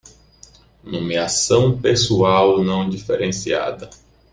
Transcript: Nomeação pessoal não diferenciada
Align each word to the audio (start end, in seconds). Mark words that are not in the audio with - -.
Nomeação 0.83 1.79
pessoal 1.79 2.63
não 2.63 2.89
diferenciada 2.89 3.87